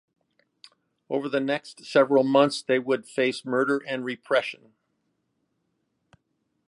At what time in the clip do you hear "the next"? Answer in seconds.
1.29-1.85